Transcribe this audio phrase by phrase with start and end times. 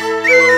[0.00, 0.53] Música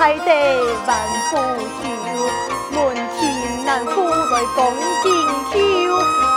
[0.00, 0.30] 海底
[0.86, 0.96] 万
[1.30, 1.84] 步桥，
[2.72, 2.78] 门
[3.20, 3.20] 庭
[3.66, 4.58] 南府来讲
[5.02, 5.06] 金
[5.52, 5.54] 秋，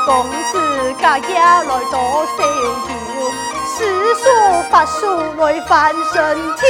[0.06, 0.12] 公
[0.52, 0.54] 子
[1.02, 1.94] 家家来多
[2.36, 2.46] 逍遥，
[3.66, 3.78] 诗
[4.16, 4.24] 书
[4.70, 5.00] 法书
[5.38, 6.62] 来翻身体，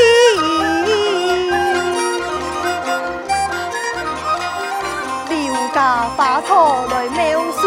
[5.30, 5.34] 柳
[5.74, 6.52] 家花草
[6.92, 7.62] 来描树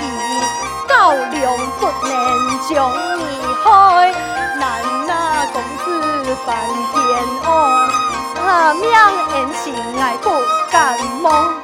[0.00, 0.02] 意，
[0.88, 2.10] 高粱不能
[2.68, 3.20] 将你
[3.62, 3.68] 开，
[4.62, 6.56] 难那公子翻
[6.92, 7.02] 天
[7.44, 7.90] 哦。
[8.36, 10.30] 他命恩情爱不
[10.70, 11.61] 敢忘，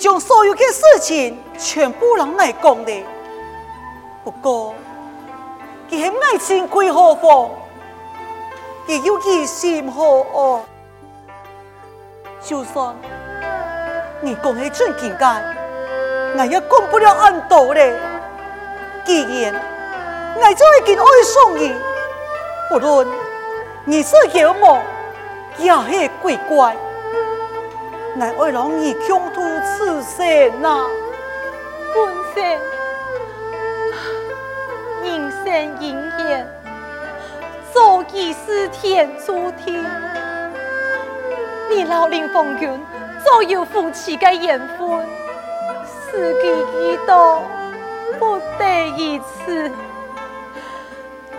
[0.00, 3.04] 将所有的事情全部让来讲的，
[4.24, 4.74] 不过，
[5.90, 7.50] 佢系爱情归何方？
[8.88, 10.02] 佢有其心何
[10.32, 10.62] 哦？
[12.40, 12.96] 就算
[14.22, 15.44] 你讲的真情感，
[16.34, 17.94] 我也讲不了安多嘞。
[19.04, 19.54] 既然
[20.34, 21.74] 我就已经爱上你，
[22.70, 23.06] 不论
[23.84, 24.80] 你是妖魔，
[25.58, 26.74] 也系鬼怪。
[28.16, 30.84] 乃爱让你穷途此生呐，
[31.94, 32.42] 本生
[35.02, 36.46] 人生因缘，
[37.72, 39.84] 早已是天注定。
[41.70, 42.68] 你老林风君
[43.24, 44.88] 早有夫妻的缘分，
[46.10, 46.48] 时机
[46.82, 47.42] 已到，
[48.18, 49.70] 不得已辞，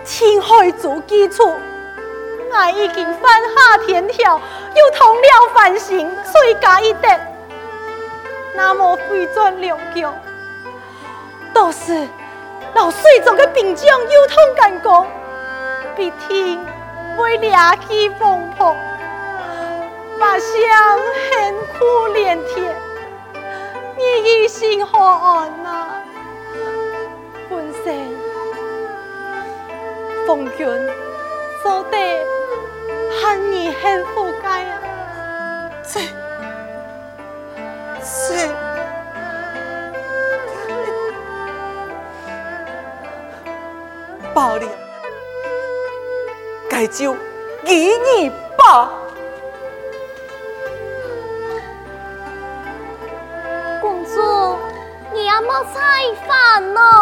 [0.04, 1.52] 天海做基础。
[2.54, 4.40] 我已经犯下天条，
[4.74, 7.20] 又通了凡心，罪加一等。
[8.54, 10.14] 那么回转两脚，
[11.52, 12.08] 都是
[12.74, 15.06] 老水中的病将又通干戈，
[15.94, 16.64] 必定
[17.16, 18.74] 会两气风波，
[20.18, 20.98] 把相
[21.30, 22.74] 恨苦连天。
[23.96, 26.02] 你一心何安啊？
[27.50, 28.08] 本身
[30.26, 30.66] 奉君
[31.62, 31.98] 做得。
[33.20, 34.31] 盼你幸福
[46.82, 47.14] 该就
[47.64, 48.90] 给你吧。
[53.80, 54.58] 公主，
[55.12, 55.80] 你要莫再
[56.26, 57.01] 烦恼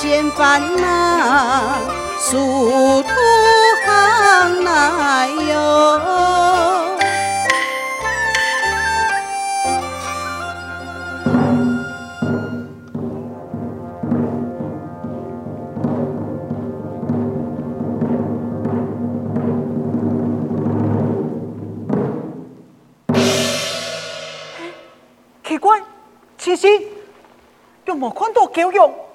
[0.00, 1.76] 嫌烦呐。
[2.20, 3.08] 殊途
[3.84, 6.00] 航来哟，
[25.42, 25.82] 奇怪，
[26.36, 26.86] 青青，
[27.86, 29.07] 有冇看到狗肉？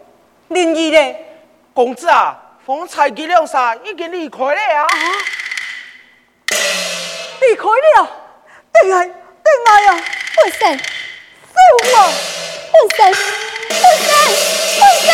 [0.54, 1.26] 灵异嘞，
[1.74, 2.40] 公子啊！
[2.66, 4.88] 方才几两山已经离开了啊！
[7.42, 8.10] 离开了，
[8.72, 9.14] 对爱，对
[9.70, 10.04] 爱啊！
[10.36, 10.84] 本神，救
[11.92, 11.96] 我！
[12.72, 13.00] 本神，
[13.70, 14.10] 本神，
[14.80, 15.12] 本神。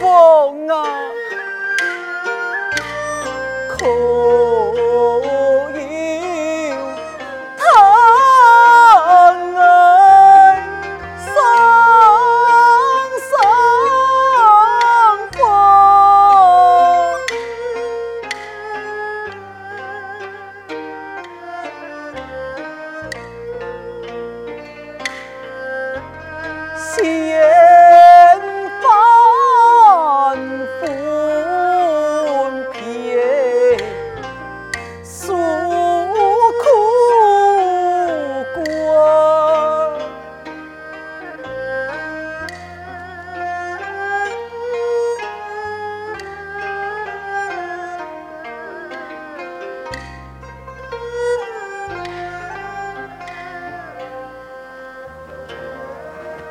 [0.00, 1.19] 风啊。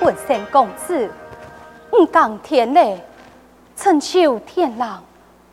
[0.09, 1.07] 本仙公子，
[1.93, 2.99] 五更天嘞，
[3.77, 5.03] 春秋天冷，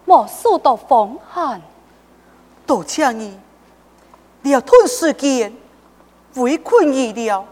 [0.06, 1.60] 莫数到风寒。
[2.66, 3.38] 多谢你，
[4.40, 5.54] 你要吞时间，
[6.36, 7.44] 围困医疗。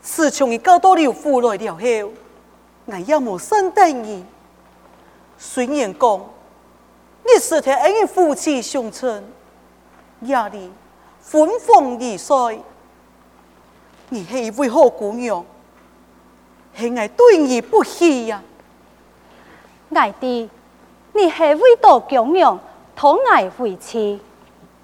[0.00, 2.12] 自从你搞到了府来了后，
[2.86, 4.24] 我也无善待你。
[5.36, 6.20] 虽然讲，
[7.22, 9.22] 你是替俺夫妻相称，
[10.22, 10.72] 夜里
[11.30, 12.62] 婚房易碎，
[14.08, 15.44] 你是一位好姑娘。
[16.78, 18.42] 是爱对你不起呀，
[19.94, 20.50] 爱弟，
[21.14, 22.60] 你是为多供养，
[22.94, 24.20] 讨爱为妻，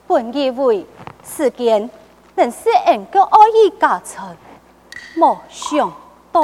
[0.07, 0.87] 本以为
[1.23, 1.91] 世间
[2.35, 4.35] 能使人个爱意加成，
[5.17, 5.93] 没想
[6.33, 6.43] 到。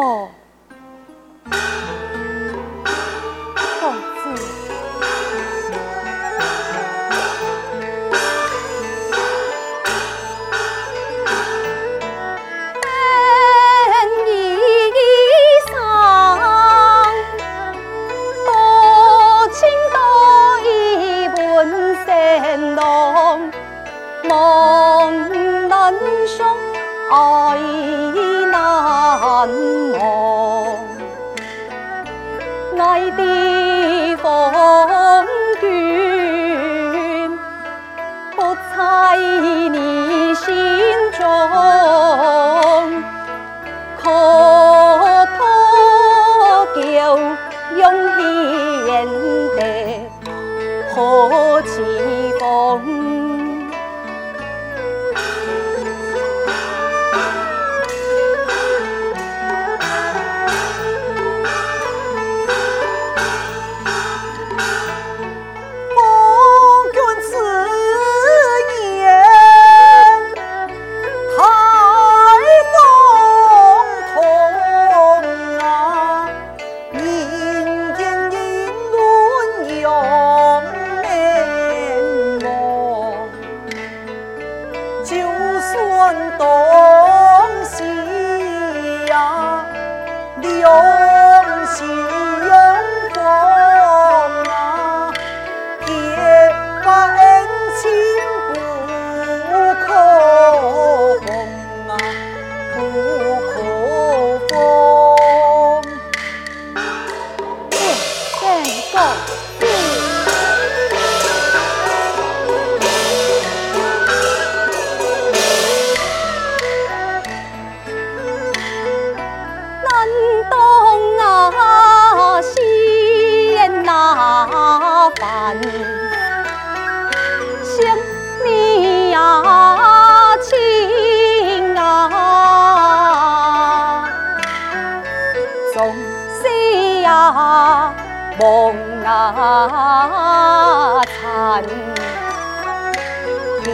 [27.11, 27.78] 爱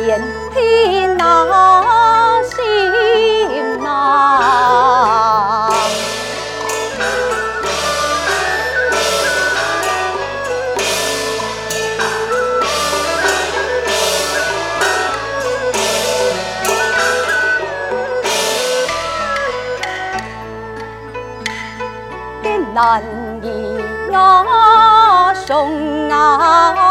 [0.02, 0.20] 天
[22.74, 23.02] 难
[23.42, 23.78] 以
[24.10, 26.83] 压胸啊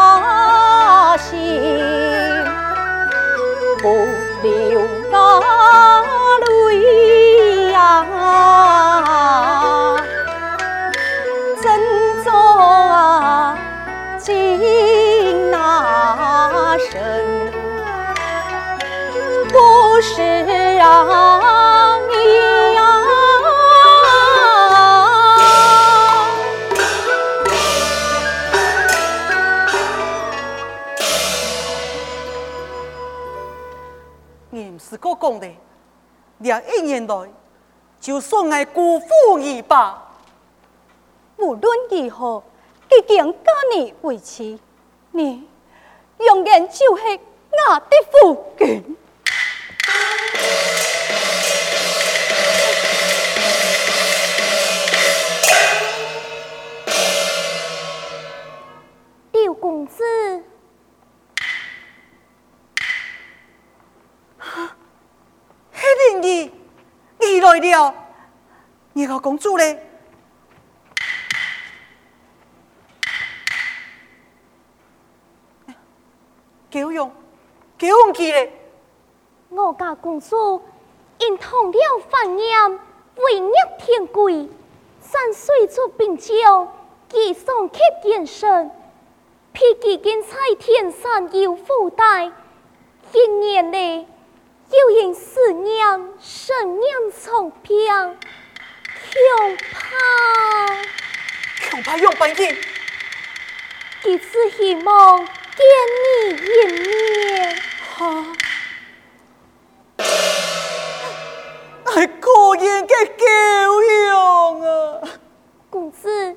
[35.24, 35.48] 讲的，
[36.38, 37.28] 两一年来
[37.98, 40.02] 就算爱辜负你吧。
[41.38, 42.42] 无论如何，
[42.90, 44.60] 既然嫁你为妻，
[45.12, 45.48] 你
[46.18, 48.96] 永远就是我的夫君。
[67.54, 67.94] 来了，
[68.94, 69.80] 你个公主嘞？
[76.72, 77.08] 够用，
[77.78, 78.52] 够用气嘞！
[79.50, 80.60] 我家公主
[81.18, 81.78] 因通了
[82.10, 82.72] 凡言，
[83.14, 84.48] 为虐天贵，
[85.00, 86.74] 三岁做兵将，
[87.08, 88.72] 寄送给元神，
[89.52, 92.32] 披几件彩天上有福带，
[93.12, 94.08] 一年内
[94.70, 95.86] 又因思念，
[96.20, 96.92] 生念
[97.22, 97.72] 重病，
[99.30, 102.56] 恐怕恐怕用半天，
[104.04, 105.28] 一次希望见
[106.02, 107.56] 你一面。
[107.96, 108.26] 哈！
[111.86, 115.00] 系个人嘅够用啊！
[115.70, 116.36] 公子，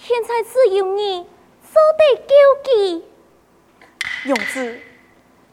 [0.00, 1.26] 现在只有你
[1.72, 2.32] 做得救
[2.64, 3.04] 济。
[4.24, 4.80] 勇子，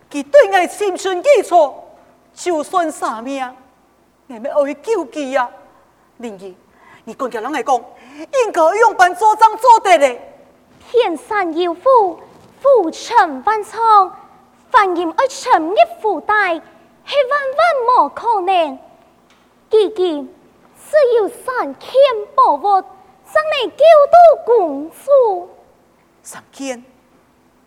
[0.09, 1.83] 佢对我心存基础，
[2.41, 3.39] 就算啥命，
[4.25, 5.47] 我咪爱救济啊！
[6.17, 6.57] 林姨，
[7.03, 10.19] 你讲叫人来讲，应该用办做账做得嘞。
[10.89, 12.19] 天山有虎，
[12.63, 14.11] 虎呈万重，
[14.71, 18.79] 凡人爱沉一虎带，系万万无可能。
[19.69, 20.35] 如今
[20.89, 21.91] 只有三千
[22.33, 22.81] 宝物，
[23.23, 25.47] 才能救到公主。
[26.23, 26.83] 三千，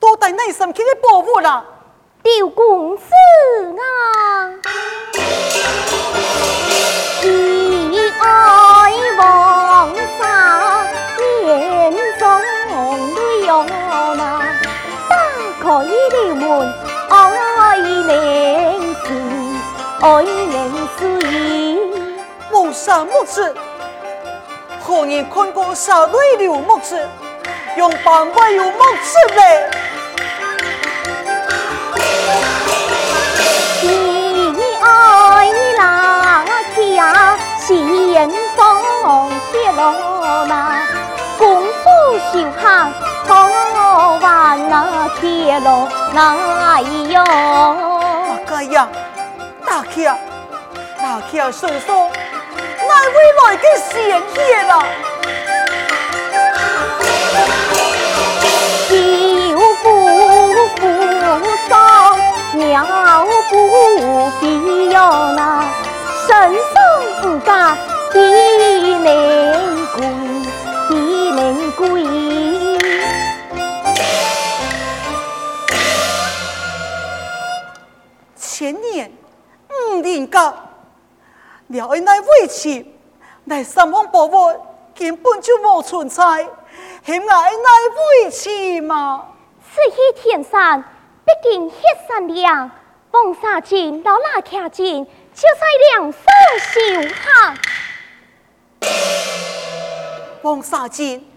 [0.00, 1.64] 多带那三千的宝物啦！
[2.24, 3.04] 六公子
[3.78, 4.48] 啊，
[7.20, 10.86] 你爱王沙
[11.44, 14.42] 眼中泪涌啊，
[15.10, 15.14] 打
[15.60, 16.42] 开了门，
[17.10, 17.12] 爱
[17.76, 19.06] 凝视，
[20.00, 21.02] 爱凝视。
[22.50, 23.54] 谋杀木子，
[24.80, 27.06] 何人看过杀泪流木子？
[27.76, 29.68] 用板位有木子嘞？
[37.66, 38.60] 前方
[39.50, 39.80] 铁路
[40.46, 40.52] 嘛？
[41.38, 41.64] 公主
[42.30, 42.92] 小巷
[43.26, 43.32] 可
[44.20, 46.18] 玩那铁路哪
[47.08, 47.24] 有？
[47.24, 48.86] 大哥呀，
[49.64, 49.96] 大哥，
[51.00, 52.10] 大哥说说，
[52.86, 53.92] 哪位来个贤
[54.46, 54.72] 爷啦？
[58.90, 59.86] 有不
[60.76, 60.78] 服
[61.66, 61.72] 从，
[62.58, 62.62] 鸟
[63.50, 63.52] 不
[64.38, 64.42] 比
[64.90, 64.96] 哟
[65.34, 65.64] 那，
[66.26, 66.28] 身
[67.24, 67.74] 上不加
[68.12, 68.20] 地
[68.80, 69.02] 灵
[69.96, 70.06] 贵，
[70.90, 70.94] 地
[71.32, 72.04] 灵贵。
[78.36, 79.10] 前年
[79.70, 80.54] 五年甲，
[81.68, 82.94] 了爱那委屈，
[83.46, 84.54] 来三方宝物
[84.94, 89.28] 根本就无存在，还爱那委屈嘛？
[89.62, 90.84] 此去天山，
[91.24, 92.70] 毕竟血山凉，
[93.10, 96.22] 黄沙金到那卡金，就在梁上
[96.60, 97.14] 修行。
[100.40, 101.28] 黄沙金，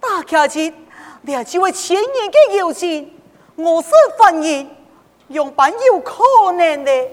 [0.00, 0.74] 大卡金，
[1.22, 3.16] 两几位千年的友情，
[3.54, 4.68] 我是凡人，
[5.28, 7.08] 用办有可能的。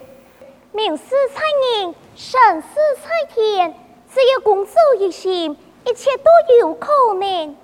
[0.72, 1.04] 名士
[1.36, 1.42] 在
[1.84, 2.68] 人，生死
[3.04, 3.72] 在天，
[4.12, 7.56] 只要公主一心，一切都有可能。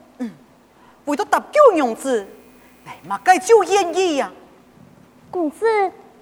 [1.05, 2.27] 为了搭救娘子，
[2.85, 4.31] 来嘛该就愿意呀。
[5.31, 5.65] 公子，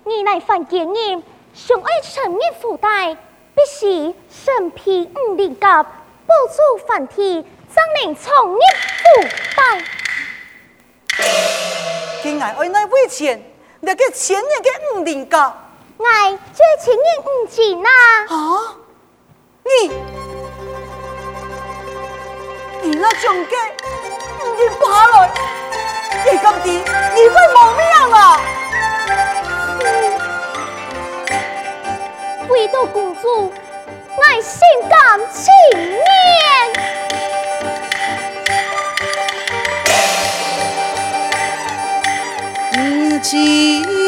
[0.06, 3.16] 你乃凡间人，想爱沉溺福袋，
[3.54, 9.84] 必须身披五灵甲，保住梵体，将能重入福袋。
[12.24, 13.40] 今爱爱那为钱，
[13.82, 15.56] 那个前年的五灵甲。
[16.00, 17.90] 爱这千年五钱呐！
[18.30, 18.76] 啊！
[19.64, 19.70] 你
[22.82, 23.56] 你那种嘅
[24.58, 25.32] 你爬来，
[26.26, 26.68] 你咁啲，
[27.14, 28.42] 你会冇命啊！
[32.54, 33.52] 为到公主，
[34.16, 35.52] 我心甘情
[42.76, 43.10] 愿。
[43.10, 44.03] 如今。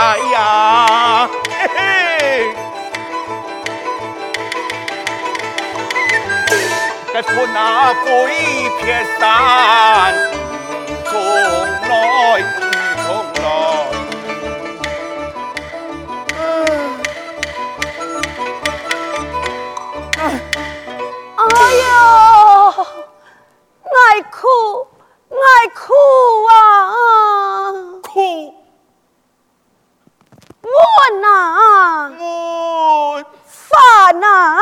[0.00, 1.78] 哎呀嘿嘿。
[7.12, 10.14] 不负那飞撇山，
[31.18, 32.08] 闷啊！
[32.08, 34.58] 闷，烦啊！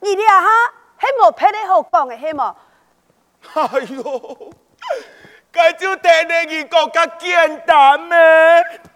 [0.00, 0.48] 你俩哈，
[0.96, 2.52] 还冇配得好讲的，系冇？
[3.54, 4.50] 哎呦，
[5.52, 8.16] 该就得你讲个简单咩？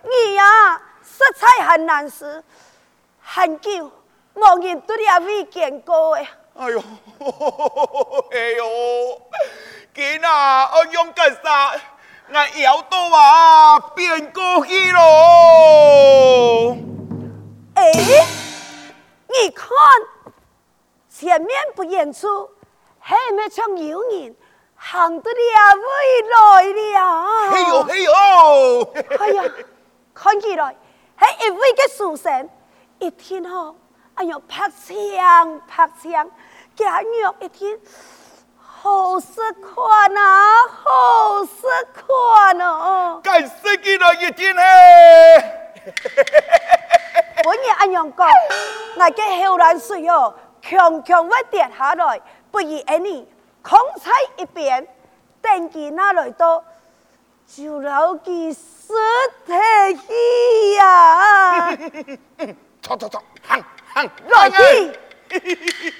[0.02, 2.42] 你呀，实在很难死，
[3.22, 3.90] 很久
[4.36, 6.28] 冇人对你阿未见过诶。
[6.58, 6.78] 哎呦，
[8.32, 9.20] 哎呦，
[9.94, 11.72] 今啊，我用干啥？
[12.28, 16.76] 我腰都啊变过去咯。
[17.74, 17.92] 哎，
[19.28, 19.68] 你看。
[21.08, 22.28] 前面不演出，
[23.00, 24.36] 后面唱有人
[24.74, 27.50] 行得了未来了。
[27.50, 28.12] 嘿呦嘿呦！
[29.18, 29.42] 哎呀，
[30.12, 30.76] 看起来
[31.14, 32.50] 还一位嘅书生，
[32.98, 33.74] 一天哦，
[34.16, 36.30] 哎呦拍枪拍枪，
[36.74, 37.78] 假若一天
[38.56, 39.26] 好识
[39.60, 41.52] 看啊，好识
[41.92, 43.20] 看啊！
[43.22, 44.62] 干死几多一天嘿？
[47.44, 48.26] 本日阿娘讲，
[48.96, 50.34] 那个后来水哦。
[50.62, 53.28] 强强会跌下来，不如安尼
[53.62, 54.88] 空在一边，
[55.42, 56.64] 等佢那来到，
[57.46, 58.94] 就留佢尸
[59.44, 61.70] 体呀！
[62.80, 63.62] 走走走，行
[63.96, 64.56] 老弟
[65.30, 65.92] 嘿嘿嘿嘿